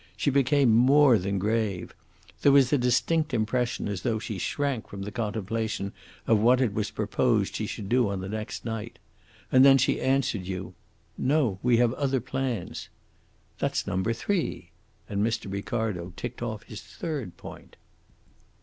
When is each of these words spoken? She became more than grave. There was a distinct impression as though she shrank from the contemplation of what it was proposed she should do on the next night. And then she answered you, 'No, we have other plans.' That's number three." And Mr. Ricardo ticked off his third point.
She 0.17 0.31
became 0.31 0.71
more 0.75 1.19
than 1.19 1.37
grave. 1.37 1.93
There 2.41 2.51
was 2.51 2.73
a 2.73 2.77
distinct 2.79 3.35
impression 3.35 3.87
as 3.87 4.01
though 4.01 4.17
she 4.17 4.39
shrank 4.39 4.87
from 4.87 5.03
the 5.03 5.11
contemplation 5.11 5.93
of 6.25 6.39
what 6.39 6.59
it 6.59 6.73
was 6.73 6.89
proposed 6.89 7.55
she 7.55 7.67
should 7.67 7.87
do 7.87 8.09
on 8.09 8.19
the 8.19 8.27
next 8.27 8.65
night. 8.65 8.97
And 9.51 9.63
then 9.63 9.77
she 9.77 10.01
answered 10.01 10.47
you, 10.47 10.73
'No, 11.19 11.59
we 11.61 11.77
have 11.77 11.93
other 11.93 12.19
plans.' 12.19 12.89
That's 13.59 13.85
number 13.85 14.11
three." 14.11 14.71
And 15.07 15.23
Mr. 15.23 15.53
Ricardo 15.53 16.13
ticked 16.17 16.41
off 16.41 16.63
his 16.63 16.81
third 16.81 17.37
point. 17.37 17.75